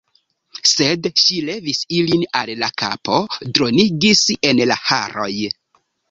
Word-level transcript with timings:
Sed 0.67 1.09
ŝi 1.23 1.35
levis 1.49 1.81
ilin 1.97 2.23
al 2.39 2.51
la 2.61 2.69
kapo, 2.83 3.19
dronigis 3.59 4.23
en 4.51 4.63
la 4.71 4.79
haroj. 4.87 5.35